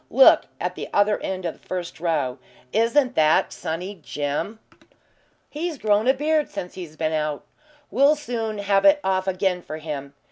Look 0.09 0.45
at 0.59 0.73
the 0.73 0.89
other 0.91 1.19
end 1.19 1.45
of 1.45 1.53
the 1.61 1.67
first 1.67 1.99
row. 1.99 2.39
Isn't 2.73 3.13
that 3.13 3.53
'Sunny 3.53 3.99
Jim'? 4.01 4.27
I 4.27 4.33
hardly 4.33 4.47
knew 4.49 4.49
him. 4.49 4.59
He's 5.51 5.77
grown 5.77 6.07
a 6.07 6.13
beard 6.15 6.49
since 6.49 6.73
he's 6.73 6.95
been 6.95 7.13
out. 7.13 7.45
We'll 7.91 8.15
soon 8.15 8.57
have 8.57 8.83
it 8.83 8.99
off 9.03 9.27
again 9.27 9.61
for 9.61 9.77
him. 9.77 10.15